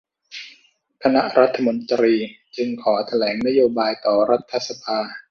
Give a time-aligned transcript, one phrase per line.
[1.03, 2.13] คณะรัฐมนตรี
[2.55, 4.99] จึงขอแถลงนโยบายต่อรัฐสภา